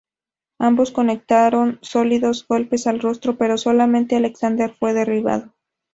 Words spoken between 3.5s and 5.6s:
solamente Alexander fue derribado.